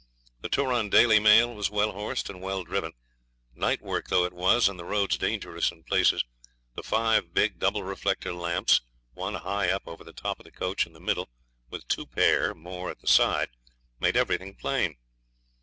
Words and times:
The 0.39 0.49
Turon 0.49 0.89
daily 0.89 1.19
mail 1.19 1.53
was 1.53 1.69
well 1.69 1.91
horsed 1.91 2.27
and 2.27 2.41
well 2.41 2.63
driven. 2.63 2.93
Nightwork 3.55 4.07
though 4.07 4.25
it 4.25 4.33
was, 4.33 4.67
and 4.67 4.79
the 4.79 4.83
roads 4.83 5.15
dangerous 5.15 5.71
in 5.71 5.83
places, 5.83 6.25
the 6.73 6.81
five 6.81 7.35
big 7.35 7.59
double 7.59 7.83
reflector 7.83 8.33
lamps, 8.33 8.81
one 9.13 9.35
high 9.35 9.69
up 9.69 9.83
over 9.87 10.03
the 10.03 10.11
top 10.11 10.39
of 10.39 10.45
the 10.45 10.51
coach 10.51 10.87
in 10.87 10.93
the 10.93 10.99
middle 10.99 11.29
with 11.69 11.87
two 11.87 12.07
pair 12.07 12.55
more 12.55 12.89
at 12.89 12.99
the 13.01 13.07
side, 13.07 13.49
made 13.99 14.17
everything 14.17 14.55
plain. 14.55 14.97